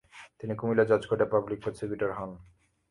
তিনি 0.39 0.53
কুমিল্লা 0.59 0.85
জজকোর্টে 0.91 1.25
public 1.33 1.59
prosecutor 1.63 2.11
হন। 2.17 2.31